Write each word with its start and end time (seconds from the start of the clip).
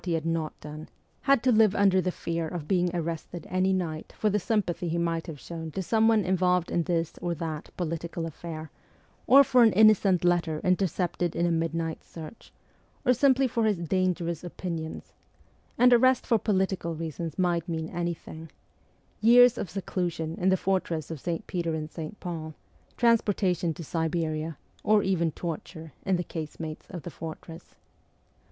II. 0.07 0.13
D 0.13 0.13
34 0.15 0.21
MEMOIRS 0.25 0.33
OF 0.33 0.39
A 0.39 0.65
REVOLUTIONIST 0.65 0.83
had 0.87 0.87
not 0.87 0.87
done, 0.87 1.29
had 1.35 1.43
to 1.43 1.51
live 1.51 1.75
under 1.75 2.01
the 2.01 2.11
fear 2.11 2.47
of 2.47 2.67
being 2.67 2.95
arrested 2.95 3.47
any 3.51 3.71
night 3.71 4.13
for 4.17 4.31
the 4.31 4.39
sympathy 4.39 4.89
he 4.89 4.97
might 4.97 5.27
have 5.27 5.39
shown 5.39 5.69
to 5.69 5.83
some 5.83 6.07
one 6.07 6.25
involved 6.25 6.71
in 6.71 6.81
this 6.81 7.13
or 7.21 7.35
that 7.35 7.69
political 7.77 8.25
affair, 8.25 8.71
or 9.27 9.43
for 9.43 9.61
an 9.61 9.71
innocent 9.73 10.23
letter 10.23 10.59
intercepted 10.63 11.35
in 11.35 11.45
a 11.45 11.51
midnight 11.51 12.03
search, 12.03 12.51
or 13.05 13.13
simply 13.13 13.47
for 13.47 13.65
his' 13.65 13.77
dangerous' 13.97 14.43
opinions; 14.43 15.13
and 15.77 15.93
arrest 15.93 16.25
for 16.25 16.39
political 16.39 16.95
reasons 16.95 17.37
might 17.37 17.69
mean 17.69 17.87
anything 17.89 18.49
years 19.19 19.55
of 19.55 19.69
seclu 19.69 20.11
sion 20.11 20.33
in 20.39 20.49
the 20.49 20.57
fortress 20.57 21.11
of 21.11 21.19
St. 21.21 21.45
Peter 21.45 21.75
and 21.75 21.91
St. 21.91 22.19
Paul, 22.19 22.55
transportation 22.97 23.71
to 23.75 23.83
Siberia, 23.83 24.57
or 24.83 25.03
even 25.03 25.31
torture 25.31 25.93
in 26.07 26.15
the 26.15 26.23
casemates 26.23 26.89
of 26.89 27.03
the 27.03 27.11
fortress. 27.11 27.75